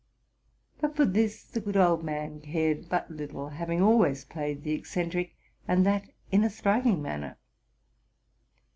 [0.79, 5.37] But for this the good 'old man cared but little, having always played the eccentric,
[5.67, 7.37] and that in a striking manner.